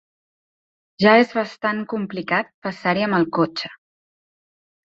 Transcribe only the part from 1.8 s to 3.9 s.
complicat passar-hi amb el cotxe.